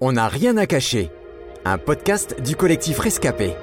On 0.00 0.12
n'a 0.12 0.26
rien 0.26 0.56
à 0.56 0.66
cacher. 0.66 1.10
Un 1.64 1.78
podcast 1.78 2.42
du 2.42 2.56
collectif 2.56 2.98
Rescapé. 2.98 3.54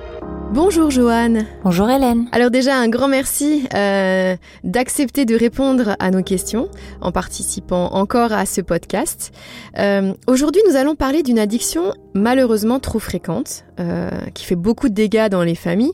Bonjour 0.54 0.90
Joanne. 0.90 1.46
Bonjour 1.64 1.90
Hélène. 1.90 2.28
Alors 2.32 2.52
déjà 2.52 2.78
un 2.78 2.88
grand 2.88 3.10
merci 3.10 3.68
euh, 3.74 4.38
d'accepter 4.64 5.26
de 5.26 5.36
répondre 5.36 5.96
à 6.00 6.10
nos 6.10 6.24
questions 6.24 6.70
en 7.02 7.12
participant 7.12 7.94
encore 7.94 8.32
à 8.32 8.46
ce 8.46 8.62
podcast. 8.62 9.34
Euh, 9.78 10.14
Aujourd'hui 10.26 10.62
nous 10.70 10.78
allons 10.78 10.96
parler 10.96 11.22
d'une 11.22 11.40
addiction 11.40 11.94
malheureusement 12.14 12.80
trop 12.80 13.00
fréquente, 13.00 13.66
euh, 13.80 14.10
qui 14.34 14.46
fait 14.46 14.56
beaucoup 14.56 14.88
de 14.88 14.94
dégâts 14.94 15.28
dans 15.30 15.44
les 15.44 15.56
familles 15.56 15.94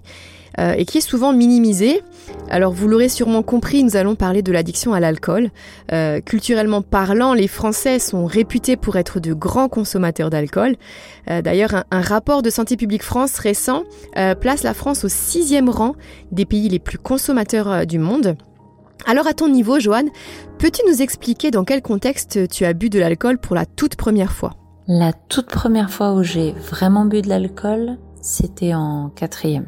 euh, 0.59 0.73
et 0.77 0.86
qui 0.86 1.00
est 1.00 1.02
souvent 1.02 1.34
minimisée. 1.34 2.02
Alors 2.50 2.73
vous 2.73 2.88
l'aurez 2.88 3.09
sûrement 3.09 3.43
compris, 3.43 3.84
nous 3.84 3.96
allons 3.96 4.16
parler 4.16 4.41
de 4.41 4.52
l'addiction 4.52 4.93
à 4.93 5.00
l'alcool. 5.00 5.50
Euh, 5.91 6.21
culturellement 6.21 6.82
parlant, 6.82 7.34
les 7.34 7.47
Français 7.47 8.00
sont 8.00 8.25
réputés 8.25 8.75
pour 8.75 8.96
être 8.96 9.20
de 9.20 9.33
grands 9.33 9.70
consommateurs 9.70 10.29
d'alcool. 10.29 10.75
Euh, 11.29 11.42
D'ailleurs, 11.42 11.73
un, 11.75 11.83
un 11.92 12.01
rapport 12.01 12.42
de 12.42 12.50
Santé 12.50 12.78
publique 12.78 13.04
France 13.04 13.37
récent 13.39 13.83
euh, 14.18 14.36
place 14.36 14.64
la 14.64 14.73
France 14.73 15.04
au 15.04 15.10
sixième 15.10 15.70
rang 15.70 15.96
des 16.32 16.46
pays 16.46 16.70
les 16.70 16.79
plus 16.79 16.98
consommateurs 16.98 17.71
euh, 17.71 17.86
du 17.86 18.00
monde. 18.00 18.36
Alors 19.06 19.28
à 19.28 19.34
ton 19.34 19.48
niveau, 19.48 19.79
Joanne, 19.79 20.09
peux-tu 20.57 20.82
nous 20.89 21.01
expliquer 21.01 21.51
dans 21.51 21.64
quel 21.64 21.82
contexte 21.82 22.50
tu 22.50 22.65
as 22.65 22.73
bu 22.73 22.89
de 22.89 23.00
l'alcool 23.00 23.37
pour 23.37 23.56
la 23.56 23.65
toute 23.65 23.95
première 23.95 24.32
fois? 24.32 24.56
La 24.87 25.14
toute 25.14 25.48
première 25.48 25.89
fois 25.92 26.14
où 26.14 26.23
j'ai 26.23 26.54
vraiment 26.54 27.06
bu 27.06 27.21
de 27.21 27.29
l'alcool, 27.29 27.98
c'était 28.21 28.73
en 28.73 29.09
quatrième. 29.15 29.68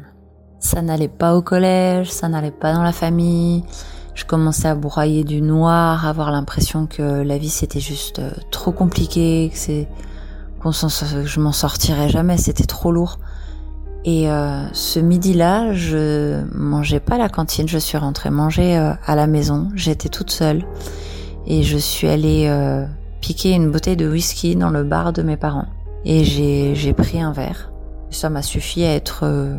Ça 0.60 0.82
n'allait 0.82 1.08
pas 1.08 1.34
au 1.34 1.42
collège, 1.42 2.10
ça 2.10 2.28
n'allait 2.28 2.50
pas 2.50 2.72
dans 2.72 2.82
la 2.82 2.92
famille. 2.92 3.64
Je 4.14 4.24
commençais 4.24 4.68
à 4.68 4.74
broyer 4.74 5.24
du 5.24 5.42
noir, 5.42 6.06
à 6.06 6.10
avoir 6.10 6.30
l'impression 6.30 6.86
que 6.86 7.22
la 7.22 7.38
vie 7.38 7.48
c'était 7.48 7.80
juste 7.80 8.18
euh, 8.18 8.30
trop 8.50 8.70
compliqué, 8.70 9.50
que 9.52 9.58
c'est 9.58 9.88
qu'on 10.62 10.70
je 10.70 11.40
m'en 11.40 11.52
sortirais 11.52 12.08
jamais, 12.08 12.36
c'était 12.36 12.64
trop 12.64 12.92
lourd. 12.92 13.18
Et 14.04 14.30
euh, 14.30 14.66
ce 14.72 14.98
midi-là, 14.98 15.74
je 15.74 16.42
mangeais 16.54 17.00
pas 17.00 17.16
à 17.16 17.18
la 17.18 17.28
cantine, 17.28 17.68
je 17.68 17.78
suis 17.78 17.98
rentrée 17.98 18.30
manger 18.30 18.78
euh, 18.78 18.92
à 19.06 19.14
la 19.14 19.26
maison. 19.26 19.68
J'étais 19.74 20.08
toute 20.08 20.30
seule 20.30 20.64
et 21.46 21.62
je 21.62 21.76
suis 21.76 22.08
allée 22.08 22.46
euh, 22.48 22.86
piquer 23.20 23.52
une 23.52 23.70
bouteille 23.70 23.96
de 23.96 24.08
whisky 24.08 24.56
dans 24.56 24.70
le 24.70 24.84
bar 24.84 25.12
de 25.12 25.22
mes 25.22 25.36
parents. 25.36 25.66
Et 26.04 26.24
j'ai 26.24 26.74
j'ai 26.74 26.94
pris 26.94 27.20
un 27.20 27.32
verre. 27.32 27.72
Ça 28.10 28.30
m'a 28.30 28.42
suffi 28.42 28.84
à 28.84 28.94
être 28.94 29.20
euh, 29.24 29.56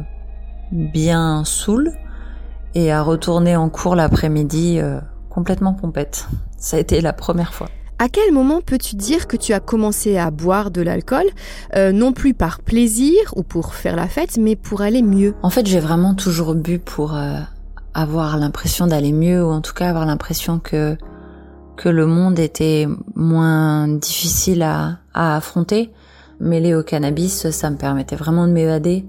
bien 0.72 1.44
saoule 1.46 1.92
et 2.76 2.92
à 2.92 3.02
retourner 3.02 3.56
en 3.56 3.70
cours 3.70 3.96
l'après-midi 3.96 4.80
euh, 4.80 5.00
complètement 5.30 5.74
pompette. 5.74 6.28
Ça 6.58 6.78
a 6.78 6.80
été 6.80 7.02
la 7.02 7.14
première 7.14 7.54
fois. 7.54 7.68
À 8.00 8.10
quel 8.10 8.34
moment 8.34 8.62
peux-tu 8.66 8.96
dire 8.96 9.28
que 9.28 9.38
tu 9.38 9.54
as 9.54 9.60
commencé 9.60 10.18
à 10.18 10.32
boire 10.32 10.72
de 10.72 10.82
l'alcool, 10.82 11.26
euh, 11.76 11.92
non 11.92 12.14
plus 12.14 12.34
par 12.34 12.62
plaisir 12.62 13.16
ou 13.36 13.44
pour 13.44 13.76
faire 13.76 13.96
la 13.96 14.08
fête, 14.08 14.38
mais 14.40 14.56
pour 14.56 14.82
aller 14.82 15.04
mieux? 15.04 15.36
En 15.44 15.52
fait, 15.52 15.68
j'ai 15.68 15.80
vraiment 15.80 16.16
toujours 16.16 16.56
bu 16.56 16.80
pour 16.80 17.16
euh, 17.16 17.40
avoir 17.94 18.38
l'impression 18.38 18.88
d'aller 18.88 19.12
mieux, 19.12 19.46
ou 19.46 19.50
en 19.50 19.62
tout 19.62 19.74
cas 19.74 19.90
avoir 19.90 20.06
l'impression 20.06 20.60
que 20.60 20.98
que 21.78 21.90
le 21.90 22.06
monde 22.06 22.38
était 22.38 22.88
moins 23.16 23.88
difficile 23.88 24.62
à, 24.62 25.00
à 25.14 25.36
affronter. 25.36 25.92
Mêlé 26.40 26.76
au 26.76 26.84
cannabis, 26.84 27.50
ça 27.50 27.70
me 27.70 27.78
permettait 27.78 28.16
vraiment 28.16 28.48
de 28.48 28.52
m'évader. 28.52 29.06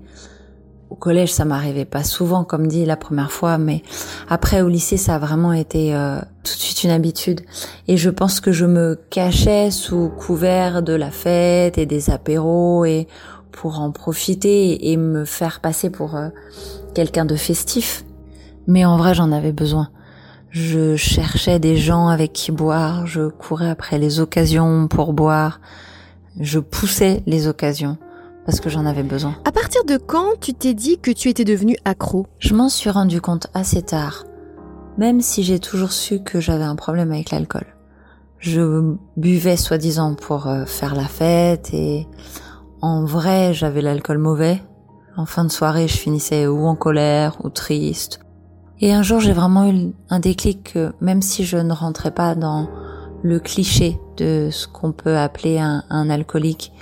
Au 0.93 0.95
collège, 0.95 1.33
ça 1.33 1.47
m'arrivait 1.47 1.87
pas 1.87 2.05
souvent, 2.05 2.45
comme 2.45 2.67
dit 2.67 2.85
la 2.85 2.99
première 2.99 3.33
fois, 3.33 3.57
mais 3.57 3.83
après 4.29 4.61
au 4.61 4.69
lycée, 4.69 4.99
ça 4.99 5.15
a 5.15 5.19
vraiment 5.19 5.55
été 5.55 5.95
euh, 5.95 6.19
tout 6.45 6.53
de 6.53 6.61
suite 6.61 6.85
une 6.85 6.91
habitude. 6.91 7.41
Et 7.89 7.97
je 7.97 8.11
pense 8.11 8.41
que 8.41 8.53
je 8.53 8.67
me 8.67 9.01
cachais 9.09 9.71
sous 9.71 10.11
couvert 10.11 10.83
de 10.83 10.93
la 10.93 11.11
fête 11.11 11.79
et 11.79 11.87
des 11.87 12.11
apéros 12.11 12.85
et 12.85 13.09
pour 13.53 13.81
en 13.81 13.91
profiter 13.91 14.93
et 14.93 14.99
me 14.99 15.25
faire 15.25 15.61
passer 15.61 15.89
pour 15.89 16.15
euh, 16.15 16.29
quelqu'un 16.95 17.25
de 17.25 17.37
festif. 17.37 18.05
Mais 18.67 18.85
en 18.85 18.99
vrai, 18.99 19.15
j'en 19.15 19.33
avais 19.33 19.53
besoin. 19.53 19.89
Je 20.51 20.95
cherchais 20.97 21.59
des 21.59 21.79
gens 21.79 22.09
avec 22.09 22.35
qui 22.35 22.53
boire, 22.53 23.07
je 23.07 23.31
courais 23.31 23.71
après 23.71 23.99
les 23.99 24.21
occasions 24.21 24.89
pour 24.89 25.15
boire, 25.15 25.59
je 26.39 26.59
poussais 26.59 27.23
les 27.25 27.49
occasions 27.49 27.97
parce 28.45 28.61
que 28.61 28.71
j'en 28.71 28.87
avais 28.87 29.03
besoin. 29.03 29.37
À 29.45 29.53
partir 29.53 29.85
de 29.85 29.97
quand 29.97 30.39
tu 30.41 30.55
t'es 30.55 30.75
dit 30.75 30.99
que 30.99 31.11
tu 31.11 31.29
étais 31.29 31.45
devenu 31.45 31.77
accro? 31.85 32.27
Je 32.39 32.55
m'en 32.55 32.69
suis 32.69 32.91
rendu 32.91 33.21
compte 33.21 33.47
assez 33.55 33.83
tard, 33.83 34.25
même 34.99 35.21
si 35.21 35.43
j'ai 35.43 35.59
toujours 35.59 35.93
su 35.93 36.23
que 36.23 36.41
j'avais 36.41 36.65
un 36.65 36.77
problème 36.77 37.13
avec 37.13 37.31
l'alcool. 37.31 37.67
Je 38.39 38.97
buvais 39.17 39.57
soi-disant 39.57 40.15
pour 40.15 40.49
euh, 40.49 40.65
faire 40.65 40.97
la 40.97 41.05
fête 41.05 41.73
et 41.73 42.09
en 42.81 43.05
vrai 43.05 43.55
j'avais 43.55 43.83
l'alcool 43.83 44.19
mauvais. 44.19 44.61
En 45.17 45.27
fin 45.27 45.45
de 45.45 45.51
soirée 45.53 45.87
je 45.87 45.97
finissais 45.97 46.47
ou 46.47 46.67
en 46.67 46.75
colère 46.75 47.37
ou 47.45 47.51
triste. 47.51 48.21
Et 48.81 48.93
un 48.93 49.03
jour 49.03 49.21
j'ai 49.21 49.33
vraiment 49.33 49.71
eu 49.71 49.93
un 50.11 50.19
déclic 50.19 50.73
que 50.73 50.93
même 51.01 51.23
si 51.23 51.45
je 51.45 51.57
ne 51.57 51.73
rentrais 51.73 52.11
pas 52.11 52.35
dans 52.35 52.69
le 53.23 53.39
cliché 53.39 54.01
de 54.17 54.49
ce 54.51 54.67
qu'on 54.67 54.91
peut 54.91 55.17
appeler 55.17 55.61
un, 55.61 55.85
un 55.89 56.11
alcoolique, 56.11 56.73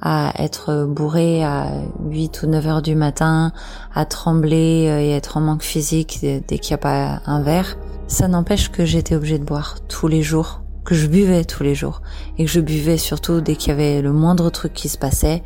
à 0.00 0.32
être 0.42 0.84
bourré 0.86 1.42
à 1.42 1.70
8 2.08 2.42
ou 2.42 2.46
9 2.46 2.66
heures 2.66 2.82
du 2.82 2.94
matin, 2.94 3.52
à 3.94 4.04
trembler 4.04 4.86
euh, 4.88 5.00
et 5.00 5.10
être 5.10 5.36
en 5.36 5.40
manque 5.40 5.62
physique 5.62 6.20
dès 6.20 6.58
qu'il 6.58 6.70
n'y 6.70 6.74
a 6.74 6.78
pas 6.78 7.20
un 7.26 7.42
verre. 7.42 7.76
Ça 8.06 8.28
n'empêche 8.28 8.70
que 8.70 8.84
j'étais 8.84 9.14
obligée 9.14 9.38
de 9.38 9.44
boire 9.44 9.76
tous 9.88 10.08
les 10.08 10.22
jours, 10.22 10.62
que 10.84 10.94
je 10.94 11.06
buvais 11.06 11.44
tous 11.44 11.62
les 11.62 11.74
jours, 11.74 12.00
et 12.38 12.44
que 12.44 12.50
je 12.50 12.60
buvais 12.60 12.96
surtout 12.96 13.40
dès 13.40 13.56
qu'il 13.56 13.68
y 13.68 13.72
avait 13.72 14.00
le 14.00 14.12
moindre 14.12 14.50
truc 14.50 14.72
qui 14.72 14.88
se 14.88 14.98
passait, 14.98 15.42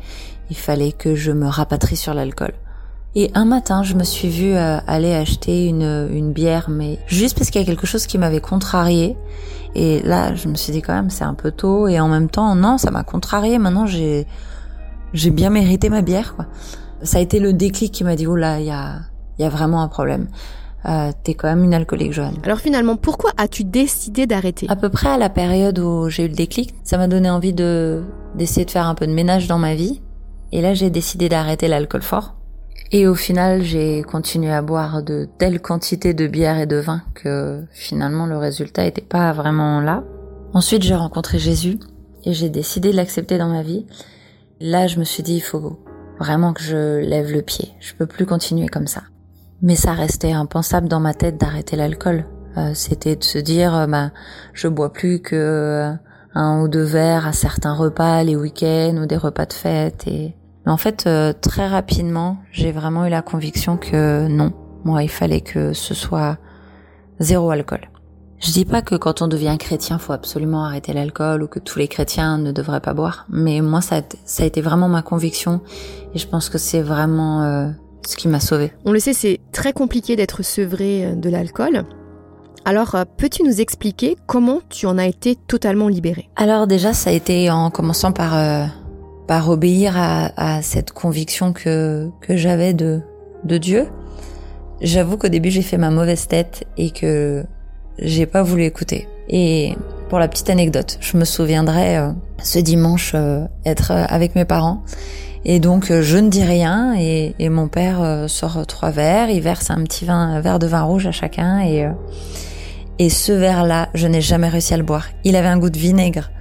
il 0.49 0.57
fallait 0.57 0.91
que 0.91 1.15
je 1.15 1.31
me 1.31 1.47
rapatrie 1.47 1.97
sur 1.97 2.13
l'alcool. 2.13 2.53
Et 3.15 3.29
un 3.35 3.45
matin, 3.45 3.83
je 3.83 3.93
me 3.93 4.03
suis 4.03 4.27
vue 4.27 4.55
euh, 4.55 4.79
aller 4.87 5.13
acheter 5.13 5.67
une, 5.67 6.09
une 6.11 6.33
bière, 6.33 6.69
mais 6.69 6.97
juste 7.05 7.37
parce 7.37 7.51
qu'il 7.51 7.61
y 7.61 7.63
a 7.63 7.67
quelque 7.67 7.85
chose 7.85 8.07
qui 8.07 8.17
m'avait 8.17 8.41
contrariée. 8.41 9.15
Et 9.75 10.01
là, 10.01 10.33
je 10.33 10.47
me 10.47 10.55
suis 10.55 10.71
dit 10.71 10.81
quand 10.81 10.93
même, 10.93 11.11
c'est 11.11 11.23
un 11.23 11.35
peu 11.35 11.51
tôt. 11.51 11.87
Et 11.87 11.99
en 11.99 12.07
même 12.07 12.29
temps, 12.29 12.55
non, 12.55 12.77
ça 12.77 12.89
m'a 12.89 13.03
contrariée. 13.03 13.59
Maintenant, 13.59 13.85
j'ai, 13.85 14.25
j'ai 15.13 15.29
bien 15.29 15.51
mérité 15.51 15.89
ma 15.89 16.01
bière, 16.01 16.35
quoi. 16.35 16.47
Ça 17.03 17.17
a 17.17 17.21
été 17.21 17.39
le 17.39 17.53
déclic 17.53 17.91
qui 17.91 18.03
m'a 18.03 18.15
dit, 18.15 18.25
oh 18.25 18.35
là, 18.35 18.59
il 18.59 18.65
y 18.65 18.71
a, 18.71 19.01
y 19.37 19.43
a 19.43 19.49
vraiment 19.49 19.83
un 19.83 19.87
problème. 19.89 20.27
Euh, 20.85 21.11
T'es 21.23 21.33
quand 21.33 21.47
même 21.47 21.63
une 21.63 21.73
alcoolique, 21.73 22.13
Joanne. 22.13 22.37
Alors 22.43 22.59
finalement, 22.59 22.95
pourquoi 22.95 23.31
as-tu 23.37 23.63
décidé 23.63 24.25
d'arrêter? 24.25 24.65
À 24.69 24.75
peu 24.75 24.89
près 24.89 25.09
à 25.09 25.17
la 25.17 25.29
période 25.29 25.79
où 25.79 26.09
j'ai 26.09 26.25
eu 26.25 26.27
le 26.27 26.35
déclic, 26.35 26.73
ça 26.83 26.97
m'a 26.97 27.07
donné 27.07 27.29
envie 27.29 27.53
de 27.53 28.03
d'essayer 28.35 28.65
de 28.65 28.71
faire 28.71 28.87
un 28.87 28.95
peu 28.95 29.05
de 29.05 29.13
ménage 29.13 29.47
dans 29.47 29.59
ma 29.59 29.75
vie. 29.75 30.01
Et 30.51 30.61
là, 30.61 30.73
j'ai 30.73 30.89
décidé 30.89 31.29
d'arrêter 31.29 31.67
l'alcool 31.67 32.01
fort. 32.01 32.35
Et 32.91 33.07
au 33.07 33.15
final, 33.15 33.63
j'ai 33.63 34.03
continué 34.03 34.51
à 34.51 34.61
boire 34.61 35.01
de 35.01 35.27
telles 35.39 35.59
quantités 35.59 36.13
de 36.13 36.27
bière 36.27 36.59
et 36.59 36.67
de 36.67 36.75
vin 36.75 37.01
que 37.15 37.63
finalement 37.71 38.27
le 38.27 38.37
résultat 38.37 38.83
n'était 38.83 39.01
pas 39.01 39.33
vraiment 39.33 39.81
là. 39.81 40.03
Ensuite, 40.53 40.83
j'ai 40.83 40.93
rencontré 40.93 41.39
Jésus 41.39 41.79
et 42.23 42.33
j'ai 42.33 42.49
décidé 42.49 42.91
de 42.91 42.95
l'accepter 42.95 43.39
dans 43.39 43.49
ma 43.49 43.63
vie. 43.63 43.87
Là, 44.59 44.85
je 44.85 44.99
me 44.99 45.03
suis 45.03 45.23
dit, 45.23 45.37
il 45.37 45.41
faut 45.41 45.79
vraiment 46.19 46.53
que 46.53 46.61
je 46.61 46.99
lève 46.99 47.31
le 47.31 47.41
pied. 47.41 47.71
Je 47.79 47.95
peux 47.95 48.05
plus 48.05 48.27
continuer 48.27 48.67
comme 48.67 48.87
ça. 48.87 49.01
Mais 49.63 49.75
ça 49.75 49.93
restait 49.93 50.31
impensable 50.31 50.87
dans 50.87 50.99
ma 50.99 51.13
tête 51.13 51.37
d'arrêter 51.37 51.75
l'alcool. 51.75 52.25
Euh, 52.57 52.71
C'était 52.75 53.15
de 53.15 53.23
se 53.23 53.39
dire, 53.39 53.75
euh, 53.75 53.87
bah, 53.87 54.11
je 54.53 54.67
bois 54.67 54.93
plus 54.93 55.19
que 55.19 55.35
euh, 55.35 55.91
un 56.35 56.61
ou 56.61 56.67
deux 56.67 56.83
verres 56.83 57.25
à 57.25 57.33
certains 57.33 57.73
repas, 57.73 58.23
les 58.23 58.35
week-ends 58.35 58.97
ou 59.01 59.05
des 59.05 59.17
repas 59.17 59.45
de 59.45 59.53
fête. 59.53 60.05
Et 60.05 60.35
mais 60.65 60.71
en 60.71 60.77
fait, 60.77 61.05
euh, 61.07 61.33
très 61.33 61.67
rapidement, 61.67 62.37
j'ai 62.51 62.71
vraiment 62.71 63.05
eu 63.05 63.09
la 63.09 63.21
conviction 63.21 63.77
que 63.77 64.27
non, 64.27 64.53
moi, 64.83 65.03
il 65.03 65.09
fallait 65.09 65.41
que 65.41 65.73
ce 65.73 65.93
soit 65.93 66.37
zéro 67.19 67.51
alcool. 67.51 67.89
Je 68.39 68.51
dis 68.51 68.65
pas 68.65 68.81
que 68.81 68.95
quand 68.95 69.21
on 69.21 69.29
devient 69.29 69.55
chrétien, 69.57 69.97
faut 69.97 70.11
absolument 70.11 70.65
arrêter 70.65 70.91
l'alcool 70.91 71.43
ou 71.43 71.47
que 71.47 71.59
tous 71.59 71.79
les 71.79 71.87
chrétiens 71.87 72.37
ne 72.37 72.51
devraient 72.51 72.81
pas 72.81 72.93
boire, 72.93 73.25
mais 73.29 73.61
moi, 73.61 73.79
ça 73.79 73.97
a, 73.97 74.01
ça 74.25 74.43
a 74.43 74.45
été 74.45 74.61
vraiment 74.61 74.89
ma 74.89 75.01
conviction 75.01 75.61
et 76.13 76.19
je 76.19 76.27
pense 76.27 76.49
que 76.49 76.57
c'est 76.57 76.81
vraiment 76.81 77.43
euh, 77.43 77.69
ce 78.05 78.17
qui 78.17 78.27
m'a 78.27 78.41
sauvée. 78.41 78.73
On 78.83 78.91
le 78.91 78.99
sait, 78.99 79.13
c'est 79.13 79.39
très 79.53 79.71
compliqué 79.71 80.17
d'être 80.17 80.43
sevré 80.43 81.05
euh, 81.05 81.15
de 81.15 81.29
l'alcool. 81.29 81.85
Alors, 82.65 82.95
euh, 82.95 83.03
peux-tu 83.17 83.43
nous 83.43 83.61
expliquer 83.61 84.17
comment 84.25 84.59
tu 84.69 84.87
en 84.87 84.97
as 84.97 85.07
été 85.07 85.35
totalement 85.35 85.87
libéré? 85.87 86.29
Alors 86.35 86.67
déjà, 86.67 86.93
ça 86.93 87.09
a 87.09 87.13
été 87.13 87.49
en 87.49 87.69
commençant 87.69 88.11
par 88.11 88.37
euh, 88.37 88.65
par 89.27 89.49
obéir 89.49 89.97
à, 89.97 90.57
à 90.57 90.61
cette 90.61 90.91
conviction 90.91 91.53
que 91.53 92.09
que 92.21 92.35
j'avais 92.37 92.73
de 92.73 93.01
de 93.43 93.57
Dieu. 93.57 93.87
J'avoue 94.81 95.17
qu'au 95.17 95.29
début, 95.29 95.49
j'ai 95.49 95.61
fait 95.61 95.77
ma 95.77 95.89
mauvaise 95.89 96.27
tête 96.27 96.65
et 96.77 96.91
que 96.91 97.45
j'ai 97.99 98.25
pas 98.25 98.43
voulu 98.43 98.63
écouter. 98.63 99.07
Et 99.29 99.75
pour 100.09 100.19
la 100.19 100.27
petite 100.27 100.49
anecdote, 100.49 100.97
je 100.99 101.17
me 101.17 101.25
souviendrai 101.25 101.97
euh, 101.97 102.11
ce 102.41 102.59
dimanche 102.59 103.13
euh, 103.15 103.45
être 103.65 103.91
euh, 103.91 104.05
avec 104.07 104.35
mes 104.35 104.45
parents. 104.45 104.83
Et 105.45 105.59
donc 105.59 105.91
je 105.91 106.17
ne 106.17 106.29
dis 106.29 106.43
rien 106.43 106.95
et, 106.97 107.35
et 107.37 107.49
mon 107.49 107.67
père 107.67 108.29
sort 108.29 108.65
trois 108.65 108.91
verres, 108.91 109.29
il 109.29 109.41
verse 109.41 109.71
un 109.71 109.83
petit 109.83 110.05
vin, 110.05 110.15
un 110.15 110.39
verre 110.39 110.57
de 110.57 110.67
vin 110.67 110.83
rouge 110.83 111.05
à 111.05 111.11
chacun 111.11 111.59
et 111.59 111.85
Et 112.99 113.09
ce 113.09 113.31
verre-là, 113.31 113.89
je 113.93 114.07
n'ai 114.07 114.21
jamais 114.21 114.49
réussi 114.49 114.73
à 114.73 114.77
le 114.77 114.83
boire. 114.83 115.07
Il 115.23 115.35
avait 115.35 115.47
un 115.47 115.57
goût 115.57 115.69
de 115.69 115.77
vinaigre. 115.77 116.31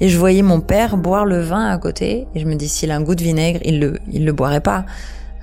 Et 0.00 0.08
je 0.08 0.18
voyais 0.18 0.42
mon 0.42 0.60
père 0.60 0.96
boire 0.96 1.24
le 1.24 1.40
vin 1.40 1.68
à 1.68 1.78
côté. 1.78 2.26
Et 2.34 2.40
je 2.40 2.46
me 2.46 2.54
dis, 2.54 2.68
s'il 2.68 2.90
a 2.90 2.96
un 2.96 3.02
goût 3.02 3.14
de 3.14 3.22
vinaigre, 3.22 3.60
il 3.64 3.78
le, 3.80 3.98
il 4.12 4.24
le 4.24 4.32
boirait 4.32 4.60
pas. 4.60 4.84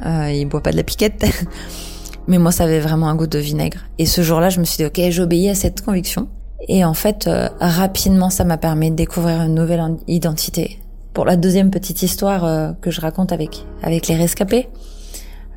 Euh, 0.05 0.31
il 0.31 0.45
boit 0.45 0.61
pas 0.61 0.71
de 0.71 0.77
la 0.77 0.83
piquette. 0.83 1.25
Mais 2.27 2.37
moi, 2.37 2.51
ça 2.51 2.65
avait 2.65 2.81
vraiment 2.81 3.07
un 3.07 3.15
goût 3.15 3.27
de 3.27 3.39
vinaigre. 3.39 3.79
Et 3.97 4.05
ce 4.05 4.21
jour-là, 4.21 4.49
je 4.49 4.59
me 4.59 4.65
suis 4.65 4.77
dit, 4.77 4.85
ok, 4.85 4.99
j'obéis 5.11 5.49
à 5.49 5.55
cette 5.55 5.81
conviction. 5.81 6.27
Et 6.67 6.83
en 6.83 6.93
fait, 6.93 7.27
euh, 7.27 7.49
rapidement, 7.59 8.29
ça 8.29 8.43
m'a 8.43 8.57
permis 8.57 8.91
de 8.91 8.95
découvrir 8.95 9.41
une 9.43 9.55
nouvelle 9.55 9.95
identité. 10.07 10.79
Pour 11.13 11.25
la 11.25 11.37
deuxième 11.37 11.71
petite 11.71 12.03
histoire 12.03 12.45
euh, 12.45 12.71
que 12.81 12.91
je 12.91 13.01
raconte 13.01 13.31
avec 13.31 13.65
avec 13.81 14.07
les 14.07 14.15
rescapés, 14.15 14.69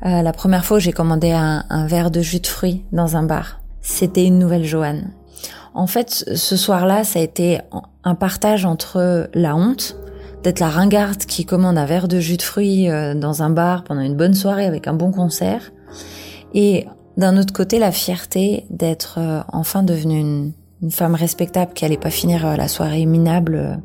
euh, 0.05 0.21
la 0.21 0.33
première 0.33 0.65
fois, 0.65 0.79
j'ai 0.79 0.93
commandé 0.93 1.31
un, 1.31 1.65
un, 1.69 1.85
verre 1.85 2.09
de 2.09 2.21
jus 2.21 2.39
de 2.39 2.47
fruits 2.47 2.83
dans 2.91 3.15
un 3.17 3.23
bar. 3.23 3.60
C'était 3.81 4.25
une 4.25 4.39
nouvelle 4.39 4.65
Joanne. 4.65 5.11
En 5.73 5.87
fait, 5.87 6.25
ce 6.35 6.57
soir-là, 6.57 7.03
ça 7.03 7.19
a 7.19 7.21
été 7.21 7.59
un 8.03 8.15
partage 8.15 8.65
entre 8.65 9.29
la 9.33 9.55
honte 9.55 9.97
d'être 10.43 10.59
la 10.59 10.69
ringarde 10.69 11.19
qui 11.19 11.45
commande 11.45 11.77
un 11.77 11.85
verre 11.85 12.07
de 12.07 12.19
jus 12.19 12.37
de 12.37 12.41
fruits 12.41 12.89
dans 13.15 13.43
un 13.43 13.49
bar 13.49 13.83
pendant 13.83 14.01
une 14.01 14.15
bonne 14.15 14.33
soirée 14.33 14.65
avec 14.65 14.87
un 14.87 14.93
bon 14.93 15.11
concert, 15.11 15.71
et 16.53 16.87
d'un 17.17 17.37
autre 17.37 17.53
côté, 17.53 17.79
la 17.79 17.91
fierté 17.91 18.65
d'être 18.69 19.19
enfin 19.51 19.83
devenue 19.83 20.19
une, 20.19 20.53
femme 20.89 21.13
respectable 21.13 21.73
qui 21.73 21.85
allait 21.85 21.95
pas 21.95 22.09
finir 22.09 22.43
euh, 22.43 22.55
la 22.55 22.67
soirée 22.67 23.05
minable 23.05 23.53
euh, 23.53 23.75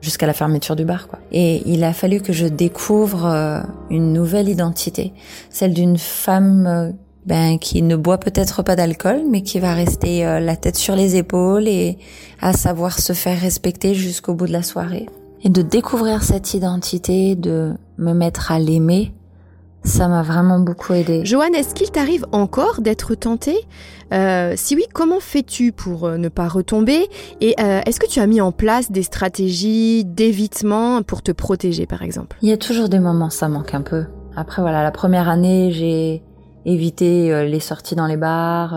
jusqu'à 0.00 0.26
la 0.26 0.32
fermeture 0.32 0.74
du 0.74 0.84
bar 0.84 1.06
quoi. 1.06 1.20
Et 1.30 1.62
il 1.66 1.84
a 1.84 1.92
fallu 1.92 2.20
que 2.20 2.32
je 2.32 2.46
découvre 2.46 3.26
euh, 3.26 3.60
une 3.90 4.12
nouvelle 4.12 4.48
identité, 4.48 5.12
celle 5.50 5.72
d'une 5.72 5.98
femme 5.98 6.96
ben 7.26 7.58
qui 7.58 7.82
ne 7.82 7.96
boit 7.96 8.18
peut-être 8.18 8.62
pas 8.62 8.76
d'alcool 8.76 9.22
mais 9.28 9.42
qui 9.42 9.58
va 9.58 9.74
rester 9.74 10.22
la 10.24 10.56
tête 10.56 10.76
sur 10.76 10.94
les 10.94 11.16
épaules 11.16 11.66
et 11.66 11.98
à 12.40 12.52
savoir 12.52 12.98
se 12.98 13.12
faire 13.12 13.40
respecter 13.40 13.94
jusqu'au 13.94 14.34
bout 14.34 14.46
de 14.46 14.52
la 14.52 14.62
soirée. 14.62 15.06
Et 15.42 15.48
de 15.48 15.62
découvrir 15.62 16.22
cette 16.22 16.54
identité, 16.54 17.34
de 17.34 17.74
me 17.98 18.12
mettre 18.12 18.52
à 18.52 18.58
l'aimer, 18.58 19.12
ça 19.86 20.08
m'a 20.08 20.22
vraiment 20.22 20.58
beaucoup 20.58 20.92
aidé. 20.94 21.24
Joanne, 21.24 21.54
est-ce 21.54 21.74
qu'il 21.74 21.90
t'arrive 21.90 22.26
encore 22.32 22.80
d'être 22.80 23.14
tentée 23.14 23.56
euh, 24.12 24.54
Si 24.56 24.74
oui, 24.74 24.84
comment 24.92 25.20
fais-tu 25.20 25.70
pour 25.70 26.06
euh, 26.06 26.16
ne 26.16 26.28
pas 26.28 26.48
retomber? 26.48 27.08
Et 27.40 27.54
euh, 27.60 27.80
est-ce 27.86 28.00
que 28.00 28.08
tu 28.08 28.18
as 28.18 28.26
mis 28.26 28.40
en 28.40 28.50
place 28.50 28.90
des 28.90 29.04
stratégies 29.04 30.04
d'évitement 30.04 31.02
pour 31.02 31.22
te 31.22 31.30
protéger, 31.30 31.86
par 31.86 32.02
exemple? 32.02 32.36
Il 32.42 32.48
y 32.48 32.52
a 32.52 32.56
toujours 32.56 32.88
des 32.88 32.98
moments, 32.98 33.30
ça 33.30 33.48
manque 33.48 33.74
un 33.74 33.82
peu. 33.82 34.06
Après, 34.34 34.60
voilà, 34.60 34.82
la 34.82 34.90
première 34.90 35.28
année, 35.28 35.70
j'ai 35.70 36.22
évité 36.66 37.46
les 37.46 37.60
sorties 37.60 37.94
dans 37.94 38.06
les 38.06 38.18
bars 38.18 38.76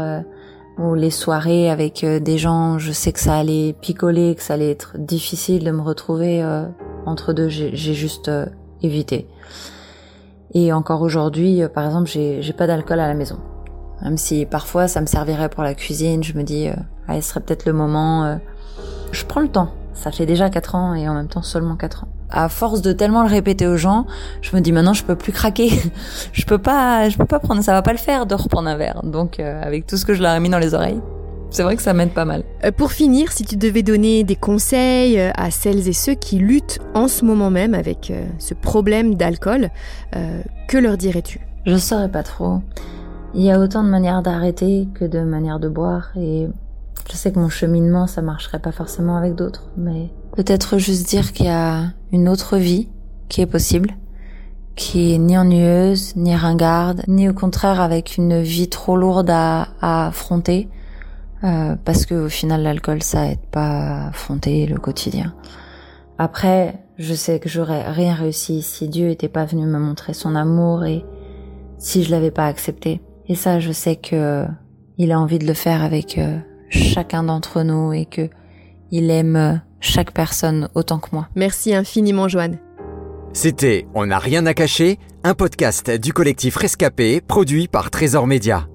ou 0.77 0.93
les 0.93 1.09
soirées 1.09 1.69
avec 1.69 2.05
des 2.05 2.37
gens. 2.37 2.79
Je 2.79 2.93
sais 2.93 3.11
que 3.11 3.19
ça 3.19 3.35
allait 3.35 3.75
picoler, 3.81 4.35
que 4.35 4.41
ça 4.41 4.53
allait 4.53 4.71
être 4.71 4.97
difficile 4.97 5.65
de 5.65 5.71
me 5.71 5.81
retrouver 5.81 6.41
entre 7.05 7.33
deux. 7.33 7.49
J'ai 7.49 7.93
juste 7.93 8.31
évité. 8.81 9.27
Et 10.53 10.73
encore 10.73 11.01
aujourd'hui, 11.01 11.61
euh, 11.61 11.69
par 11.69 11.85
exemple, 11.85 12.07
j'ai 12.07 12.53
pas 12.53 12.67
d'alcool 12.67 12.99
à 12.99 13.07
la 13.07 13.13
maison. 13.13 13.39
Même 14.01 14.17
si 14.17 14.45
parfois 14.45 14.87
ça 14.87 15.01
me 15.01 15.05
servirait 15.05 15.49
pour 15.49 15.63
la 15.63 15.75
cuisine, 15.75 16.23
je 16.23 16.33
me 16.37 16.43
dis, 16.43 16.69
euh, 16.69 16.73
ah, 17.07 17.21
ce 17.21 17.29
serait 17.29 17.41
peut-être 17.41 17.65
le 17.65 17.73
moment. 17.73 18.25
Euh, 18.25 18.35
je 19.11 19.25
prends 19.25 19.41
le 19.41 19.49
temps. 19.49 19.69
Ça 19.93 20.11
fait 20.11 20.25
déjà 20.25 20.49
4 20.49 20.75
ans 20.75 20.93
et 20.93 21.09
en 21.09 21.13
même 21.13 21.27
temps 21.27 21.41
seulement 21.41 21.75
4 21.75 22.05
ans. 22.05 22.07
À 22.29 22.49
force 22.49 22.81
de 22.81 22.91
tellement 22.91 23.23
le 23.23 23.29
répéter 23.29 23.67
aux 23.67 23.77
gens, 23.77 24.05
je 24.41 24.55
me 24.55 24.61
dis 24.61 24.71
maintenant 24.71 24.93
je 24.93 25.03
peux 25.03 25.15
plus 25.15 25.31
craquer. 25.31 25.71
je 26.33 26.45
peux 26.45 26.59
pas, 26.59 27.09
je 27.09 27.17
peux 27.17 27.25
pas 27.25 27.39
prendre, 27.39 27.63
ça 27.63 27.73
va 27.73 27.81
pas 27.81 27.91
le 27.91 27.97
faire 27.97 28.25
de 28.25 28.35
reprendre 28.35 28.69
un 28.69 28.77
verre. 28.77 29.01
Donc 29.03 29.39
avec 29.39 29.87
tout 29.87 29.97
ce 29.97 30.05
que 30.05 30.13
je 30.13 30.21
leur 30.21 30.33
ai 30.33 30.39
mis 30.39 30.49
dans 30.49 30.59
les 30.59 30.73
oreilles, 30.73 31.01
c'est 31.51 31.63
vrai 31.63 31.75
que 31.75 31.81
ça 31.81 31.93
m'aide 31.93 32.11
pas 32.11 32.25
mal. 32.25 32.43
Euh, 32.63 32.71
pour 32.71 32.91
finir, 32.91 33.31
si 33.31 33.43
tu 33.43 33.57
devais 33.57 33.81
donner 33.81 34.23
des 34.23 34.35
conseils 34.35 35.19
euh, 35.19 35.31
à 35.35 35.49
celles 35.51 35.87
et 35.87 35.93
ceux 35.93 36.13
qui 36.13 36.37
luttent 36.37 36.79
en 36.93 37.07
ce 37.07 37.25
moment 37.25 37.49
même 37.49 37.73
avec 37.73 38.11
euh, 38.11 38.25
ce 38.37 38.53
problème 38.53 39.15
d'alcool, 39.15 39.69
que 40.67 40.77
leur 40.77 40.97
dirais-tu? 40.97 41.39
Je 41.65 41.77
saurais 41.77 42.09
pas 42.09 42.23
trop. 42.23 42.59
Il 43.33 43.43
y 43.43 43.51
a 43.51 43.59
autant 43.59 43.83
de 43.83 43.89
manières 43.89 44.21
d'arrêter 44.21 44.87
que 44.93 45.05
de 45.05 45.19
manières 45.21 45.59
de 45.59 45.69
boire 45.69 46.11
et 46.15 46.47
je 47.09 47.15
sais 47.15 47.31
que 47.31 47.39
mon 47.39 47.49
cheminement 47.49 48.07
ça 48.07 48.21
marcherait 48.21 48.59
pas 48.59 48.71
forcément 48.71 49.17
avec 49.17 49.35
d'autres, 49.35 49.69
mais 49.77 50.09
peut-être 50.35 50.77
juste 50.77 51.07
dire 51.07 51.33
qu'il 51.33 51.45
y 51.47 51.49
a 51.49 51.93
une 52.11 52.29
autre 52.29 52.57
vie 52.57 52.89
qui 53.27 53.41
est 53.41 53.45
possible, 53.45 53.95
qui 54.75 55.13
est 55.13 55.17
ni 55.17 55.37
ennuyeuse, 55.37 56.15
ni 56.15 56.35
ringarde, 56.35 57.03
ni 57.07 57.29
au 57.29 57.33
contraire 57.33 57.81
avec 57.81 58.17
une 58.17 58.41
vie 58.41 58.69
trop 58.69 58.95
lourde 58.95 59.29
à, 59.29 59.67
affronter 59.81 60.69
euh, 61.43 61.75
parce 61.85 62.05
que 62.05 62.15
au 62.15 62.29
final 62.29 62.63
l'alcool 62.63 63.01
ça 63.01 63.27
aide 63.27 63.45
pas 63.51 63.69
à 63.69 64.07
affronter 64.09 64.65
le 64.65 64.77
quotidien. 64.77 65.33
Après, 66.17 66.83
je 66.97 67.13
sais 67.13 67.39
que 67.39 67.47
j'aurais 67.47 67.89
rien 67.89 68.13
réussi 68.13 68.61
si 68.61 68.89
Dieu 68.89 69.09
était 69.09 69.29
pas 69.29 69.45
venu 69.45 69.65
me 69.65 69.79
montrer 69.79 70.13
son 70.13 70.35
amour 70.35 70.83
et 70.83 71.05
si 71.77 72.03
je 72.03 72.11
l'avais 72.11 72.31
pas 72.31 72.45
accepté. 72.45 73.01
Et 73.27 73.35
ça, 73.35 73.59
je 73.59 73.71
sais 73.71 73.95
que 73.95 74.45
il 74.97 75.13
a 75.13 75.19
envie 75.19 75.39
de 75.39 75.47
le 75.47 75.53
faire 75.53 75.81
avec 75.81 76.17
euh, 76.17 76.37
chacun 76.69 77.23
d'entre 77.23 77.63
nous 77.63 77.93
et 77.93 78.05
que 78.05 78.29
il 78.91 79.09
aime 79.11 79.61
chaque 79.79 80.13
personne 80.13 80.69
autant 80.75 80.99
que 80.99 81.09
moi. 81.11 81.27
Merci 81.35 81.73
infiniment, 81.73 82.27
Joanne. 82.27 82.59
C'était 83.33 83.87
On 83.93 84.07
n'a 84.07 84.19
rien 84.19 84.45
à 84.45 84.53
cacher, 84.53 84.97
un 85.23 85.33
podcast 85.33 85.91
du 85.91 86.13
collectif 86.13 86.55
Rescapé 86.55 87.21
produit 87.21 87.67
par 87.67 87.91
Trésor 87.91 88.27
Média. 88.27 88.67